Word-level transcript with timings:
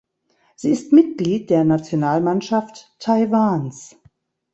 Sie 0.55 0.71
ist 0.71 0.91
Mitglied 0.93 1.51
der 1.51 1.63
Nationalmannschaft 1.63 2.91
Taiwans. 2.97 3.97